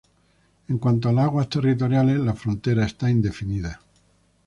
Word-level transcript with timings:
En 0.67 0.79
cuanto 0.79 1.09
a 1.09 1.13
las 1.13 1.25
aguas 1.25 1.47
territoriales, 1.47 2.17
la 2.17 2.33
frontera 2.33 2.87
está 2.87 3.11
indefinida. 3.11 3.79